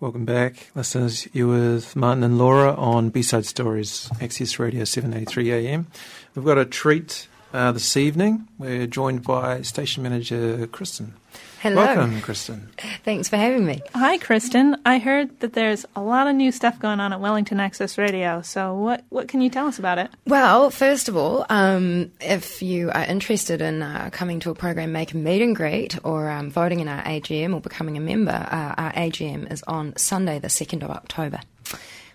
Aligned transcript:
Welcome 0.00 0.24
back, 0.24 0.70
listeners. 0.74 1.28
You 1.34 1.48
with 1.48 1.94
Martin 1.94 2.24
and 2.24 2.38
Laura 2.38 2.72
on 2.72 3.10
B-Side 3.10 3.44
Stories, 3.44 4.10
Access 4.18 4.58
Radio 4.58 4.84
783 4.84 5.50
AM. 5.52 5.88
We've 6.34 6.42
got 6.42 6.56
a 6.56 6.64
treat 6.64 7.28
uh, 7.52 7.72
this 7.72 7.96
evening. 7.96 8.48
We're 8.58 8.86
joined 8.86 9.22
by 9.22 9.62
station 9.62 10.02
manager 10.02 10.66
Kristen. 10.66 11.14
Hello. 11.60 11.76
Welcome, 11.76 12.22
Kristen. 12.22 12.70
Thanks 13.04 13.28
for 13.28 13.36
having 13.36 13.66
me. 13.66 13.82
Hi, 13.94 14.16
Kristen. 14.16 14.76
I 14.86 14.98
heard 14.98 15.40
that 15.40 15.52
there's 15.52 15.84
a 15.94 16.00
lot 16.00 16.26
of 16.26 16.34
new 16.34 16.52
stuff 16.52 16.78
going 16.78 17.00
on 17.00 17.12
at 17.12 17.20
Wellington 17.20 17.60
Access 17.60 17.98
Radio. 17.98 18.40
So, 18.40 18.74
what 18.74 19.04
what 19.10 19.28
can 19.28 19.42
you 19.42 19.50
tell 19.50 19.66
us 19.66 19.78
about 19.78 19.98
it? 19.98 20.10
Well, 20.26 20.70
first 20.70 21.10
of 21.10 21.18
all, 21.18 21.44
um, 21.50 22.12
if 22.18 22.62
you 22.62 22.90
are 22.90 23.04
interested 23.04 23.60
in 23.60 23.82
uh, 23.82 24.08
coming 24.10 24.40
to 24.40 24.50
a 24.50 24.54
program, 24.54 24.92
make 24.92 25.12
a 25.12 25.18
meet 25.18 25.42
and 25.42 25.54
greet, 25.54 25.98
or 26.02 26.30
um, 26.30 26.50
voting 26.50 26.80
in 26.80 26.88
our 26.88 27.02
AGM 27.02 27.54
or 27.54 27.60
becoming 27.60 27.98
a 27.98 28.00
member, 28.00 28.32
uh, 28.32 28.74
our 28.78 28.92
AGM 28.92 29.52
is 29.52 29.62
on 29.64 29.94
Sunday, 29.96 30.38
the 30.38 30.48
second 30.48 30.82
of 30.82 30.90
October. 30.90 31.40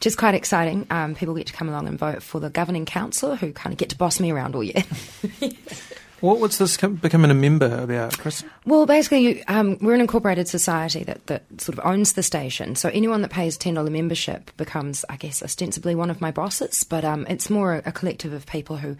Which 0.00 0.06
is 0.06 0.16
quite 0.16 0.34
exciting. 0.34 0.86
Um, 0.88 1.14
people 1.14 1.34
get 1.34 1.46
to 1.48 1.52
come 1.52 1.68
along 1.68 1.86
and 1.86 1.98
vote 1.98 2.22
for 2.22 2.40
the 2.40 2.48
governing 2.48 2.86
council, 2.86 3.36
who 3.36 3.52
kind 3.52 3.74
of 3.74 3.78
get 3.78 3.90
to 3.90 3.98
boss 3.98 4.18
me 4.18 4.30
around 4.30 4.54
all 4.54 4.64
year. 4.64 4.82
What, 6.20 6.38
what's 6.38 6.58
this 6.58 6.76
com- 6.76 6.96
becoming 6.96 7.30
a 7.30 7.34
member 7.34 7.82
about, 7.82 8.18
Chris? 8.18 8.44
Well, 8.66 8.84
basically, 8.84 9.42
um, 9.44 9.78
we're 9.80 9.94
an 9.94 10.02
incorporated 10.02 10.48
society 10.48 11.02
that, 11.04 11.26
that 11.28 11.44
sort 11.58 11.78
of 11.78 11.86
owns 11.86 12.12
the 12.12 12.22
station. 12.22 12.76
So 12.76 12.90
anyone 12.90 13.22
that 13.22 13.30
pays 13.30 13.56
$10 13.56 13.90
membership 13.90 14.54
becomes, 14.58 15.02
I 15.08 15.16
guess, 15.16 15.42
ostensibly 15.42 15.94
one 15.94 16.10
of 16.10 16.20
my 16.20 16.30
bosses. 16.30 16.84
But 16.84 17.06
um, 17.06 17.26
it's 17.30 17.48
more 17.48 17.76
a, 17.76 17.82
a 17.86 17.92
collective 17.92 18.34
of 18.34 18.44
people 18.44 18.76
who 18.76 18.98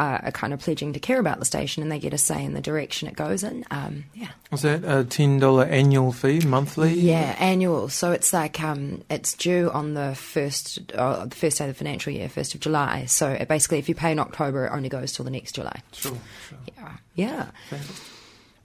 are 0.00 0.32
kind 0.32 0.52
of 0.52 0.60
pledging 0.60 0.94
to 0.94 1.00
care 1.00 1.20
about 1.20 1.38
the 1.38 1.44
station 1.44 1.82
and 1.82 1.92
they 1.92 1.98
get 1.98 2.14
a 2.14 2.18
say 2.18 2.42
in 2.44 2.54
the 2.54 2.60
direction 2.60 3.06
it 3.06 3.14
goes 3.14 3.44
in. 3.44 3.64
Um, 3.70 4.04
yeah. 4.14 4.28
Was 4.50 4.62
that 4.62 4.82
a 4.84 5.04
$10 5.04 5.68
annual 5.68 6.12
fee, 6.12 6.40
monthly? 6.40 6.94
Yeah, 6.94 7.36
annual. 7.38 7.88
So 7.90 8.12
it's 8.12 8.32
like 8.32 8.60
um, 8.60 9.02
it's 9.10 9.34
due 9.34 9.70
on 9.70 9.94
the 9.94 10.14
first 10.14 10.92
uh, 10.94 11.26
the 11.26 11.36
first 11.36 11.58
day 11.58 11.64
of 11.64 11.68
the 11.68 11.74
financial 11.74 12.12
year, 12.12 12.28
first 12.28 12.54
of 12.54 12.60
July. 12.60 13.04
So 13.04 13.28
it 13.30 13.46
basically, 13.46 13.78
if 13.78 13.88
you 13.88 13.94
pay 13.94 14.12
in 14.12 14.18
October, 14.18 14.66
it 14.66 14.72
only 14.72 14.88
goes 14.88 15.12
till 15.12 15.24
the 15.24 15.30
next 15.30 15.52
July. 15.52 15.82
Sure, 15.92 16.16
sure. 16.48 16.58
Yeah, 16.76 16.96
yeah. 17.14 17.46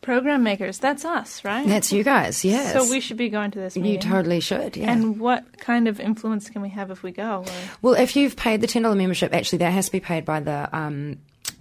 Program 0.06 0.44
makers, 0.44 0.78
that's 0.78 1.04
us, 1.04 1.44
right? 1.44 1.68
That's 1.68 1.92
you 1.92 2.04
guys. 2.04 2.46
Yes. 2.46 2.74
So 2.74 2.88
we 2.90 3.00
should 3.00 3.18
be 3.18 3.30
going 3.30 3.50
to 3.52 3.60
this 3.60 3.76
meeting. 3.76 3.92
You 3.94 3.98
totally 4.00 4.40
should. 4.40 4.78
Yeah. 4.78 4.92
And 4.92 5.20
what 5.20 5.58
kind 5.60 5.88
of 5.88 6.00
influence 6.00 6.48
can 6.50 6.62
we 6.62 6.70
have 6.70 6.92
if 6.92 7.02
we 7.02 7.12
go? 7.12 7.40
Or- 7.40 7.52
Well, 7.82 7.94
if 7.96 8.16
you've 8.16 8.36
paid 8.36 8.62
the 8.62 8.68
ten 8.68 8.84
dollar 8.84 8.96
membership, 8.96 9.34
actually 9.34 9.58
that 9.60 9.72
has 9.72 9.88
to 9.88 9.92
be 9.92 10.00
paid 10.00 10.24
by 10.24 10.40
the 10.42 10.70
um, 10.72 11.18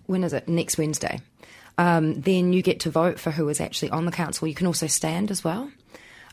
when 0.07 0.23
is 0.25 0.35
it? 0.35 0.47
Next 0.47 0.77
Wednesday. 0.77 1.21
Um, 1.79 2.21
then 2.21 2.53
you 2.53 2.61
get 2.63 2.81
to 2.81 2.91
vote 2.91 3.19
for 3.19 3.31
who 3.31 3.49
is 3.49 3.61
actually 3.63 3.91
on 3.91 4.05
the 4.05 4.13
council. 4.13 4.47
You 4.47 4.55
can 4.55 4.67
also 4.67 4.87
stand 4.87 5.31
as 5.31 5.43
well. 5.43 5.71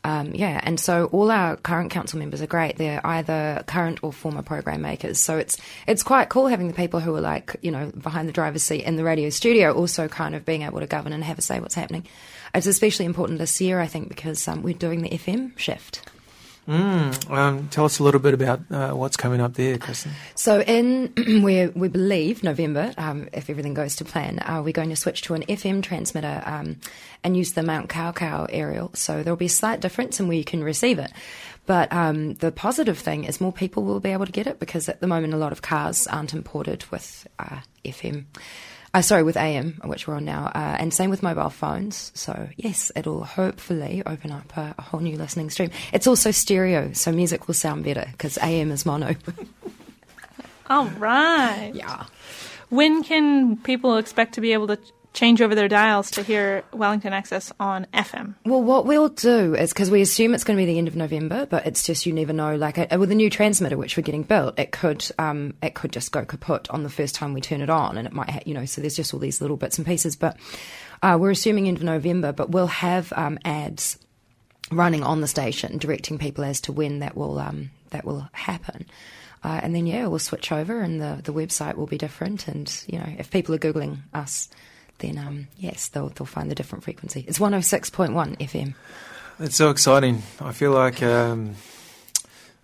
Um, 0.03 0.33
yeah, 0.33 0.59
and 0.63 0.80
so 0.80 1.05
all 1.05 1.30
our 1.30 1.57
current 1.57 1.91
council 1.91 2.17
members 2.17 2.41
are 2.41 2.47
great. 2.47 2.77
They're 2.77 3.05
either 3.05 3.63
current 3.67 3.99
or 4.02 4.11
former 4.11 4.41
program 4.41 4.81
makers. 4.81 5.19
So 5.19 5.38
it's 5.38 5.57
it's 5.88 6.02
quite 6.02 6.30
cool 6.30 6.47
having 6.47 6.67
the 6.67 6.73
people 6.73 6.99
who 6.99 7.16
are 7.16 7.21
like 7.21 7.55
you 7.61 7.71
know 7.71 7.91
behind 8.02 8.27
the 8.27 8.33
driver's 8.33 8.63
seat 8.63 8.83
in 8.83 8.95
the 8.95 9.03
radio 9.03 9.29
studio, 9.29 9.73
also 9.73 10.07
kind 10.07 10.33
of 10.33 10.45
being 10.45 10.63
able 10.63 10.79
to 10.79 10.88
govern 10.88 11.13
and 11.13 11.23
have 11.23 11.38
a 11.38 11.41
say 11.41 11.59
what's 11.59 11.75
happening. 11.75 12.07
It's 12.53 12.67
especially 12.67 13.05
important 13.05 13.39
this 13.39 13.61
year, 13.61 13.79
I 13.79 13.88
think, 13.88 14.09
because 14.09 14.47
um, 14.47 14.63
we're 14.63 14.73
doing 14.73 15.03
the 15.03 15.09
FM 15.09 15.57
shift. 15.57 16.09
Mm, 16.67 17.31
um, 17.31 17.67
tell 17.69 17.85
us 17.85 17.97
a 17.97 18.03
little 18.03 18.19
bit 18.19 18.35
about 18.35 18.61
uh, 18.69 18.91
what's 18.91 19.17
coming 19.17 19.41
up 19.41 19.55
there, 19.55 19.79
Kristen. 19.79 20.11
So 20.35 20.61
in 20.61 21.11
we 21.43 21.67
we 21.67 21.87
believe 21.87 22.43
November, 22.43 22.93
um, 22.97 23.29
if 23.33 23.49
everything 23.49 23.73
goes 23.73 23.95
to 23.97 24.05
plan, 24.05 24.39
uh, 24.39 24.61
we're 24.63 24.71
going 24.71 24.89
to 24.89 24.95
switch 24.95 25.23
to 25.23 25.33
an 25.33 25.43
FM 25.43 25.81
transmitter 25.81 26.43
um, 26.45 26.77
and 27.23 27.35
use 27.35 27.53
the 27.53 27.63
Mount 27.63 27.89
Kaukau 27.89 28.45
aerial. 28.49 28.91
So 28.93 29.23
there'll 29.23 29.37
be 29.37 29.47
a 29.47 29.49
slight 29.49 29.79
difference 29.79 30.19
in 30.19 30.27
where 30.27 30.37
you 30.37 30.43
can 30.43 30.63
receive 30.63 30.99
it. 30.99 31.11
But 31.65 31.91
um, 31.91 32.35
the 32.35 32.51
positive 32.51 32.97
thing 32.97 33.23
is 33.23 33.41
more 33.41 33.53
people 33.53 33.83
will 33.83 33.99
be 33.99 34.11
able 34.11 34.25
to 34.25 34.31
get 34.31 34.47
it 34.47 34.59
because 34.59 34.87
at 34.87 34.99
the 34.99 35.07
moment 35.07 35.33
a 35.33 35.37
lot 35.37 35.51
of 35.51 35.61
cars 35.61 36.05
aren't 36.07 36.33
imported 36.33 36.85
with 36.91 37.27
uh, 37.39 37.59
FM. 37.83 38.25
Uh, 38.94 39.02
sorry, 39.02 39.24
with 39.24 39.38
AM, 39.38 39.79
which 39.85 40.06
we're 40.06 40.16
on 40.16 40.25
now, 40.25 40.52
uh, 40.53 40.75
and 40.78 40.94
same 40.94 41.09
with 41.09 41.24
mobile 41.24 41.50
phones. 41.50 42.12
So 42.13 42.50
yes, 42.57 42.91
it'll 42.96 43.24
hopefully 43.24 44.03
open 44.06 44.31
up 44.31 44.57
a, 44.57 44.75
a 44.78 44.81
whole 44.81 45.00
new 45.00 45.18
listening 45.18 45.50
stream. 45.50 45.72
It's 45.94 46.07
also 46.07 46.31
stereo, 46.31 46.91
so 46.91 47.12
music 47.13 47.47
will 47.47 47.53
sound 47.53 47.85
better 47.85 48.06
because 48.12 48.38
AM 48.40 48.69
is 48.69 48.85
mono. 48.85 49.16
All 50.69 50.88
right. 50.88 51.72
yeah. 51.75 52.06
When 52.69 53.03
can 53.03 53.57
people 53.57 53.96
expect 53.97 54.34
to 54.35 54.41
be 54.41 54.51
able 54.51 54.68
to 54.68 54.78
change 55.13 55.41
over 55.41 55.55
their 55.55 55.67
dials 55.67 56.11
to 56.11 56.23
hear 56.23 56.63
Wellington 56.73 57.13
Access 57.13 57.51
on 57.59 57.85
FM? 57.94 58.35
Well, 58.45 58.63
what 58.63 58.85
we'll 58.85 59.09
do 59.09 59.55
is 59.55 59.73
because 59.73 59.91
we 59.91 60.01
assume 60.01 60.33
it's 60.33 60.44
going 60.44 60.57
to 60.57 60.61
be 60.61 60.66
the 60.66 60.77
end 60.77 60.88
of 60.88 60.95
November, 60.95 61.45
but 61.45 61.66
it's 61.66 61.83
just 61.83 62.05
you 62.05 62.13
never 62.13 62.33
know. 62.33 62.55
Like 62.55 62.77
uh, 62.77 62.97
with 62.97 63.11
a 63.11 63.16
new 63.16 63.29
transmitter 63.29 63.77
which 63.77 63.97
we're 63.97 64.03
getting 64.03 64.23
built, 64.23 64.57
it 64.57 64.71
could 64.71 65.05
um, 65.19 65.53
it 65.61 65.75
could 65.75 65.91
just 65.91 66.11
go 66.11 66.25
kaput 66.25 66.69
on 66.69 66.83
the 66.83 66.89
first 66.89 67.16
time 67.16 67.33
we 67.33 67.41
turn 67.41 67.61
it 67.61 67.69
on, 67.69 67.97
and 67.97 68.07
it 68.07 68.13
might 68.13 68.29
ha- 68.29 68.44
you 68.45 68.53
know. 68.53 68.66
So 68.66 68.81
there's 68.81 68.95
just 68.95 69.13
all 69.13 69.19
these 69.19 69.41
little 69.41 69.57
bits 69.57 69.77
and 69.77 69.85
pieces, 69.85 70.16
but 70.16 70.38
uh, 71.01 71.17
we're 71.19 71.31
assuming 71.31 71.67
end 71.67 71.77
of 71.77 71.83
November. 71.83 72.31
But 72.31 72.51
we'll 72.51 72.67
have 72.67 73.11
um, 73.16 73.38
ads 73.44 73.97
running 74.71 75.03
on 75.03 75.21
the 75.21 75.27
station 75.27 75.77
directing 75.77 76.17
people 76.17 76.44
as 76.44 76.61
to 76.61 76.71
when 76.71 77.00
that 77.00 77.16
will 77.16 77.39
um, 77.39 77.71
that 77.89 78.05
will 78.05 78.29
happen. 78.31 78.85
Uh, 79.44 79.59
and 79.63 79.75
then 79.75 79.88
yeah, 79.88 80.05
we'll 80.05 80.19
switch 80.19 80.51
over, 80.51 80.81
and 80.81 81.01
the 81.01 81.19
the 81.23 81.33
website 81.33 81.75
will 81.75 81.88
be 81.88 81.97
different. 81.97 82.47
And 82.47 82.83
you 82.88 83.00
know, 83.00 83.09
if 83.17 83.31
people 83.31 83.55
are 83.55 83.59
googling 83.59 84.00
us, 84.13 84.50
then 85.01 85.17
um, 85.17 85.47
yes, 85.57 85.89
they'll 85.89 86.09
they'll 86.09 86.25
find 86.25 86.50
the 86.50 86.56
different 86.56 86.84
frequency. 86.84 87.25
It's 87.28 87.39
one 87.39 87.51
hundred 87.51 87.63
six 87.63 87.89
point 87.89 88.13
one 88.13 88.35
FM. 88.38 88.73
It's 89.39 89.56
so 89.56 89.69
exciting. 89.69 90.23
I 90.39 90.51
feel 90.51 90.72
like 90.72 91.01
um, 91.03 91.56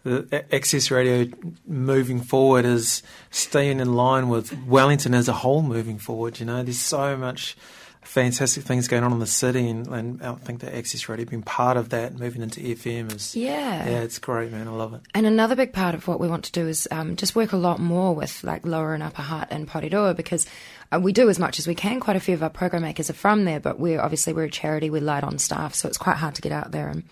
the 0.04 0.46
Access 0.54 0.90
Radio 0.92 1.28
moving 1.66 2.22
forward 2.22 2.66
is 2.66 3.04
staying 3.32 3.80
in 3.80 3.96
line 3.96 4.30
with 4.30 4.58
Wellington 4.66 5.14
as 5.14 5.28
a 5.28 5.34
whole 5.34 5.62
moving 5.62 5.98
forward. 5.98 6.40
You 6.40 6.46
know, 6.46 6.64
there's 6.64 6.80
so 6.80 7.18
much 7.18 7.58
fantastic 8.08 8.64
things 8.64 8.88
going 8.88 9.04
on 9.04 9.12
in 9.12 9.20
the 9.20 9.28
city, 9.28 9.70
and, 9.70 9.86
and 9.88 10.24
I 10.24 10.34
think 10.36 10.62
that 10.62 10.74
Access 10.76 11.08
Radio 11.10 11.26
being 11.26 11.44
part 11.44 11.78
of 11.78 11.90
that, 11.90 12.18
moving 12.18 12.42
into 12.42 12.62
FM 12.62 13.14
is 13.14 13.36
Yeah. 13.36 13.88
yeah, 13.90 14.00
it's 14.02 14.18
great, 14.18 14.52
man. 14.52 14.68
I 14.68 14.72
love 14.72 14.94
it. 14.94 15.02
And 15.14 15.26
another 15.26 15.56
big 15.56 15.74
part 15.74 15.94
of 15.94 16.08
what 16.08 16.20
we 16.20 16.28
want 16.28 16.46
to 16.46 16.52
do 16.52 16.68
is 16.68 16.88
um, 16.90 17.16
just 17.18 17.36
work 17.36 17.52
a 17.52 17.58
lot 17.58 17.80
more 17.80 18.16
with 18.16 18.44
like 18.44 18.66
Lower 18.66 18.94
and 18.94 19.04
Upper 19.04 19.22
Hutt 19.22 19.50
and 19.52 19.68
Porirua 19.68 20.16
because 20.16 20.48
uh, 20.92 21.00
we 21.02 21.12
do 21.12 21.30
as 21.30 21.38
much 21.38 21.60
as 21.60 21.68
we 21.68 21.76
can. 21.76 22.00
Quite 22.00 22.16
a 22.16 22.22
few 22.22 22.34
of 22.34 22.42
our 22.42 22.50
program 22.50 22.84
makers 22.84 23.10
are 23.10 23.14
from 23.14 23.44
there, 23.46 23.60
but 23.60 23.78
we're 23.80 24.02
obviously 24.02 24.32
we're 24.34 24.44
a 24.46 24.50
charity, 24.50 24.90
we're 24.90 25.02
light 25.02 25.24
on 25.24 25.38
staff, 25.38 25.76
so 25.76 25.88
it's 25.88 25.98
quite 25.98 26.18
hard 26.18 26.36
to 26.36 26.42
get 26.42 26.54
out 26.54 26.72
there 26.72 26.88
and, 26.88 27.04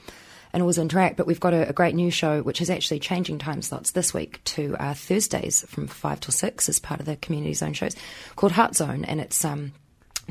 and 0.54 0.62
always 0.64 0.78
interact. 0.78 1.18
But 1.18 1.28
we've 1.28 1.40
got 1.42 1.54
a, 1.54 1.68
a 1.70 1.74
great 1.74 1.94
new 1.96 2.10
show 2.10 2.42
which 2.42 2.62
is 2.62 2.70
actually 2.70 3.00
changing 3.02 3.38
time 3.40 3.62
slots 3.62 3.92
this 3.92 4.14
week 4.14 4.42
to 4.46 4.78
uh, 4.80 4.94
Thursdays 4.94 5.66
from 5.68 5.88
five 5.88 6.22
till 6.22 6.32
six 6.32 6.70
as 6.70 6.80
part 6.80 7.02
of 7.02 7.06
the 7.06 7.18
community 7.18 7.54
zone 7.54 7.74
shows 7.74 7.96
called 8.38 8.54
Hutt 8.54 8.76
Zone, 8.78 9.04
and 9.04 9.20
it's 9.20 9.44
um, 9.44 9.74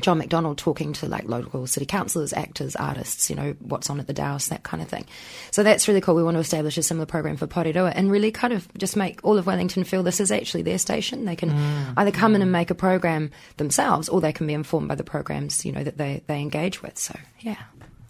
John 0.01 0.17
McDonald 0.17 0.57
talking 0.57 0.93
to 0.93 1.07
like 1.07 1.25
local 1.25 1.65
city 1.67 1.85
councillors, 1.85 2.33
actors, 2.33 2.75
artists, 2.75 3.29
you 3.29 3.35
know, 3.35 3.55
what's 3.59 3.89
on 3.89 3.99
at 3.99 4.07
the 4.07 4.13
Dowse, 4.13 4.49
that 4.49 4.63
kind 4.63 4.83
of 4.83 4.89
thing. 4.89 5.05
So 5.51 5.63
that's 5.63 5.87
really 5.87 6.01
cool. 6.01 6.15
We 6.15 6.23
want 6.23 6.35
to 6.35 6.41
establish 6.41 6.77
a 6.77 6.83
similar 6.83 7.05
program 7.05 7.37
for 7.37 7.47
Porirua 7.47 7.93
and 7.95 8.11
really 8.11 8.31
kind 8.31 8.53
of 8.53 8.67
just 8.77 8.95
make 8.95 9.23
all 9.23 9.37
of 9.37 9.45
Wellington 9.45 9.83
feel 9.83 10.03
this 10.03 10.19
is 10.19 10.31
actually 10.31 10.63
their 10.63 10.77
station. 10.77 11.25
They 11.25 11.35
can 11.35 11.51
either 11.97 12.11
come 12.11 12.35
in 12.35 12.41
and 12.41 12.51
make 12.51 12.69
a 12.69 12.75
program 12.75 13.31
themselves 13.57 14.09
or 14.09 14.19
they 14.19 14.33
can 14.33 14.47
be 14.47 14.53
informed 14.53 14.89
by 14.89 14.95
the 14.95 15.03
programs, 15.03 15.65
you 15.65 15.71
know, 15.71 15.83
that 15.83 15.97
they, 15.97 16.23
they 16.27 16.41
engage 16.41 16.81
with. 16.81 16.97
So 16.97 17.17
yeah, 17.39 17.61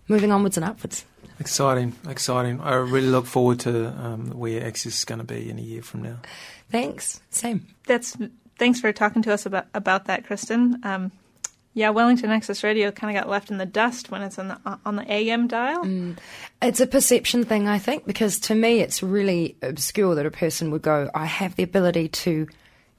moving 0.07 0.31
onwards 0.31 0.57
and 0.57 0.65
upwards. 0.65 1.05
Exciting, 1.39 1.93
exciting. 2.07 2.61
I 2.61 2.75
really 2.75 3.09
look 3.09 3.25
forward 3.25 3.59
to 3.61 3.87
um, 3.89 4.31
where 4.31 4.65
Access 4.65 4.99
is 4.99 5.05
going 5.05 5.19
to 5.19 5.25
be 5.25 5.49
in 5.49 5.59
a 5.59 5.61
year 5.61 5.81
from 5.81 6.03
now. 6.03 6.17
Thanks. 6.71 7.21
Same. 7.29 7.67
That's 7.87 8.17
thanks 8.57 8.79
for 8.79 8.91
talking 8.93 9.21
to 9.23 9.33
us 9.33 9.45
about 9.45 9.65
about 9.73 10.05
that, 10.05 10.25
Kristen. 10.25 10.79
Um, 10.83 11.11
yeah, 11.75 11.89
Wellington 11.89 12.31
Access 12.31 12.63
Radio 12.63 12.89
kind 12.89 13.15
of 13.15 13.21
got 13.21 13.29
left 13.29 13.51
in 13.51 13.57
the 13.57 13.65
dust 13.65 14.09
when 14.09 14.21
it's 14.21 14.39
on 14.39 14.47
the 14.47 14.79
on 14.85 14.95
the 14.95 15.11
AM 15.11 15.47
dial. 15.47 15.83
Mm. 15.83 16.17
It's 16.61 16.79
a 16.79 16.87
perception 16.87 17.43
thing, 17.43 17.67
I 17.67 17.79
think, 17.79 18.07
because 18.07 18.39
to 18.39 18.55
me 18.55 18.79
it's 18.79 19.03
really 19.03 19.57
obscure 19.61 20.15
that 20.15 20.25
a 20.25 20.31
person 20.31 20.71
would 20.71 20.81
go, 20.81 21.11
I 21.13 21.25
have 21.25 21.57
the 21.57 21.63
ability 21.63 22.07
to 22.07 22.47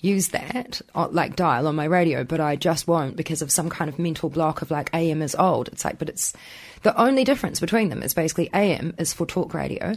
use 0.00 0.28
that, 0.28 0.82
like 0.94 1.36
dial 1.36 1.66
on 1.66 1.74
my 1.74 1.86
radio, 1.86 2.22
but 2.22 2.38
I 2.38 2.54
just 2.54 2.86
won't 2.86 3.16
because 3.16 3.40
of 3.40 3.50
some 3.50 3.70
kind 3.70 3.88
of 3.88 3.98
mental 3.98 4.28
block 4.28 4.60
of 4.60 4.70
like 4.70 4.90
AM 4.92 5.22
is 5.22 5.34
old. 5.34 5.68
It's 5.68 5.82
like, 5.82 5.98
but 5.98 6.10
it's 6.10 6.34
the 6.82 6.94
only 7.00 7.24
difference 7.24 7.60
between 7.60 7.88
them 7.88 8.02
is 8.02 8.12
basically 8.12 8.50
AM 8.52 8.94
is 8.98 9.14
for 9.14 9.24
talk 9.24 9.54
radio. 9.54 9.94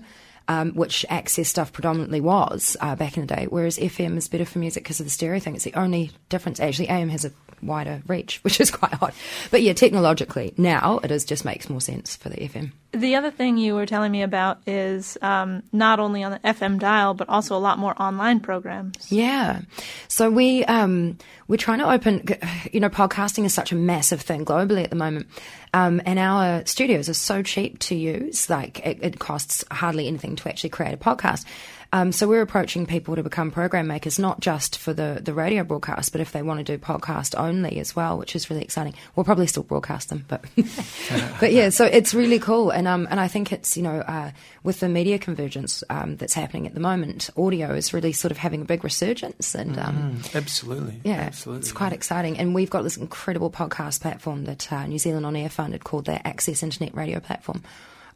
Um, 0.49 0.71
which 0.71 1.05
access 1.09 1.47
stuff 1.47 1.71
predominantly 1.71 2.21
was 2.21 2.75
uh, 2.81 2.95
back 2.95 3.17
in 3.17 3.27
the 3.27 3.35
day, 3.35 3.45
whereas 3.47 3.77
FM 3.77 4.17
is 4.17 4.27
better 4.27 4.45
for 4.45 4.57
music 4.57 4.81
because 4.83 4.99
of 4.99 5.05
the 5.05 5.11
stereo 5.11 5.39
thing. 5.39 5.53
It's 5.53 5.63
the 5.63 5.75
only 5.75 6.09
difference. 6.29 6.59
Actually, 6.59 6.89
AM 6.89 7.09
has 7.09 7.23
a 7.23 7.31
wider 7.61 8.01
reach, 8.07 8.39
which 8.43 8.59
is 8.59 8.71
quite 8.71 8.99
odd. 8.99 9.13
But 9.51 9.61
yeah, 9.61 9.73
technologically, 9.73 10.55
now 10.57 11.01
it 11.03 11.11
is 11.11 11.23
just 11.23 11.45
makes 11.45 11.69
more 11.69 11.81
sense 11.81 12.15
for 12.15 12.29
the 12.29 12.37
FM. 12.37 12.71
The 12.93 13.15
other 13.15 13.29
thing 13.29 13.57
you 13.59 13.75
were 13.75 13.85
telling 13.85 14.11
me 14.11 14.23
about 14.23 14.57
is 14.65 15.19
um, 15.21 15.61
not 15.71 15.99
only 15.99 16.23
on 16.23 16.31
the 16.31 16.39
FM 16.39 16.79
dial, 16.79 17.13
but 17.13 17.29
also 17.29 17.55
a 17.55 17.61
lot 17.61 17.77
more 17.77 17.93
online 18.01 18.39
programs. 18.39 19.11
Yeah. 19.11 19.61
So 20.07 20.31
we 20.31 20.65
um, 20.65 21.19
we're 21.47 21.57
trying 21.57 21.79
to 21.79 21.91
open. 21.91 22.23
You 22.71 22.79
know, 22.79 22.89
podcasting 22.89 23.45
is 23.45 23.53
such 23.53 23.71
a 23.71 23.75
massive 23.75 24.21
thing 24.21 24.45
globally 24.45 24.83
at 24.83 24.89
the 24.89 24.95
moment, 24.95 25.27
Um, 25.73 26.01
and 26.05 26.17
our 26.17 26.65
studios 26.65 27.09
are 27.09 27.13
so 27.13 27.43
cheap 27.43 27.79
to 27.79 27.95
use, 27.95 28.49
like 28.49 28.85
it, 28.85 28.99
it 29.01 29.19
costs 29.19 29.63
hardly 29.71 30.07
anything 30.07 30.35
to 30.39 30.49
actually 30.49 30.71
create 30.71 30.93
a 30.93 30.97
podcast. 30.97 31.45
Um, 31.91 32.11
so 32.11 32.27
we're 32.27 32.43
approaching 32.43 32.85
people 32.85 33.15
to 33.15 33.23
become 33.23 33.49
program 33.49 33.87
makers, 33.87 34.19
not 34.19 34.39
just 34.41 34.77
for 34.77 34.93
the, 34.93 35.19
the 35.23 35.33
radio 35.33 35.63
broadcast, 35.63 36.11
but 36.11 36.21
if 36.21 36.31
they 36.31 36.43
want 36.43 36.59
to 36.59 36.63
do 36.63 36.77
podcast 36.77 37.33
only 37.35 37.79
as 37.79 37.95
well, 37.95 38.15
which 38.19 38.35
is 38.35 38.47
really 38.51 38.61
exciting. 38.61 38.93
We'll 39.15 39.23
probably 39.23 39.47
still 39.47 39.63
broadcast 39.63 40.09
them, 40.09 40.23
but 40.27 40.43
but 41.39 41.51
yeah, 41.51 41.69
so 41.69 41.85
it's 41.85 42.13
really 42.13 42.37
cool, 42.37 42.69
and 42.69 42.87
um, 42.87 43.07
and 43.09 43.19
I 43.19 43.27
think 43.27 43.51
it's 43.51 43.75
you 43.75 43.81
know 43.81 44.01
uh, 44.01 44.29
with 44.63 44.79
the 44.81 44.87
media 44.89 45.17
convergence 45.17 45.83
um, 45.89 46.15
that's 46.17 46.33
happening 46.35 46.67
at 46.67 46.75
the 46.75 46.79
moment, 46.79 47.31
audio 47.35 47.73
is 47.73 47.91
really 47.91 48.13
sort 48.13 48.31
of 48.31 48.37
having 48.37 48.61
a 48.61 48.65
big 48.65 48.83
resurgence, 48.83 49.55
and 49.55 49.77
um, 49.79 49.89
Mm, 50.21 50.35
absolutely. 50.35 51.01
yeah, 51.03 51.13
absolutely. 51.21 51.61
it's 51.61 51.71
quite 51.71 51.91
exciting. 51.93 52.37
And 52.37 52.53
we've 52.53 52.69
got 52.69 52.83
this 52.83 52.97
incredible 52.97 53.49
podcast 53.49 54.01
platform 54.01 54.45
that 54.45 54.71
uh, 54.71 54.85
New 54.85 54.99
Zealand 54.99 55.25
On 55.25 55.35
Air 55.35 55.49
funded 55.49 55.83
called 55.83 56.05
the 56.05 56.25
Access 56.27 56.61
Internet 56.61 56.93
Radio 56.93 57.19
Platform. 57.19 57.63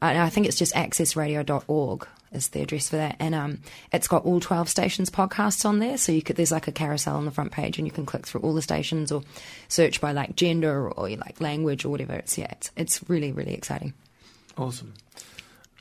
Uh, 0.03 0.07
and 0.07 0.19
I 0.19 0.29
think 0.29 0.47
it's 0.47 0.57
just 0.57 0.73
accessradio.org 0.73 2.07
is 2.33 2.49
the 2.49 2.61
address 2.61 2.89
for 2.89 2.97
that. 2.97 3.15
And 3.19 3.33
um, 3.33 3.59
it's 3.93 4.07
got 4.07 4.25
all 4.25 4.41
12 4.41 4.67
stations 4.67 5.09
podcasts 5.09 5.63
on 5.65 5.79
there. 5.79 5.97
So 5.97 6.11
you 6.11 6.21
could 6.21 6.35
there's 6.35 6.51
like 6.51 6.67
a 6.67 6.73
carousel 6.73 7.15
on 7.15 7.23
the 7.23 7.31
front 7.31 7.53
page 7.53 7.77
and 7.77 7.87
you 7.87 7.91
can 7.91 8.05
click 8.05 8.25
through 8.25 8.41
all 8.41 8.53
the 8.53 8.61
stations 8.61 9.13
or 9.13 9.23
search 9.69 10.01
by 10.01 10.11
like 10.11 10.35
gender 10.35 10.91
or 10.91 11.09
like 11.11 11.39
language 11.39 11.85
or 11.85 11.89
whatever. 11.89 12.15
It's, 12.15 12.37
yeah, 12.37 12.51
it's, 12.51 12.71
it's 12.75 13.09
really, 13.09 13.31
really 13.31 13.53
exciting. 13.53 13.93
Awesome. 14.57 14.93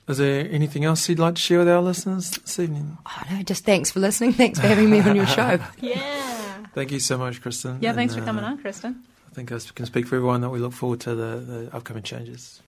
Is 0.07 0.19
there 0.19 0.47
anything 0.51 0.85
else 0.85 1.09
you'd 1.09 1.19
like 1.19 1.35
to 1.35 1.41
share 1.41 1.59
with 1.59 1.69
our 1.69 1.83
listeners 1.83 2.31
this 2.31 2.59
evening? 2.61 2.99
Oh, 3.07 3.23
no, 3.31 3.43
just 3.43 3.65
thanks 3.65 3.91
for 3.91 3.99
listening. 3.99 4.35
Thanks 4.35 4.61
for 4.61 4.69
having 4.69 4.89
me 4.89 5.01
on 5.01 5.17
your 5.17 5.27
show. 5.27 5.59
Yeah. 5.81 6.29
Thank 6.75 6.91
you 6.91 7.01
so 7.01 7.19
much, 7.19 7.43
Kristen. 7.43 7.79
Yeah, 7.81 7.91
and, 7.91 7.97
thanks 7.97 8.15
for 8.15 8.23
uh, 8.23 8.25
coming 8.25 8.45
on, 8.45 8.59
Kristen. 8.59 9.03
I 9.31 9.35
think 9.35 9.53
I 9.53 9.59
can 9.75 9.87
speak 9.87 10.07
for 10.07 10.17
everyone 10.17 10.43
that 10.43 10.51
we 10.51 10.59
look 10.59 10.73
forward 10.73 11.01
to 11.01 11.15
the, 11.15 11.37
the 11.37 11.77
upcoming 11.77 12.03
changes. 12.03 12.61